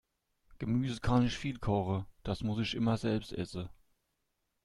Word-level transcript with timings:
Gemüse 0.57 0.99
kann 0.99 1.27
ich 1.27 1.37
viel 1.37 1.59
kochen, 1.59 2.07
das 2.23 2.41
muss 2.41 2.59
ich 2.59 2.73
immer 2.73 2.97
selbst 2.97 3.33
essen. 3.33 3.69